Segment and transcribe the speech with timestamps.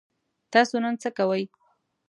[0.53, 1.43] تاسو نن څه کوئ؟